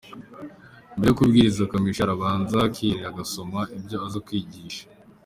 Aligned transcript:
Mbere 0.95 1.09
yo 1.09 1.17
kubwiriza 1.19 1.69
Kamichi 1.71 2.01
arabanza 2.03 2.57
akiherera 2.67 3.07
agasoma 3.11 3.59
ibyo 3.77 3.97
aza 4.07 4.19
kwigisha. 4.25 4.83